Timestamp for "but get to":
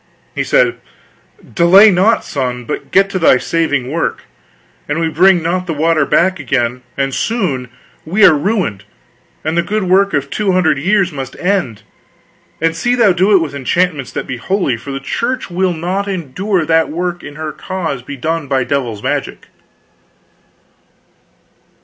2.65-3.19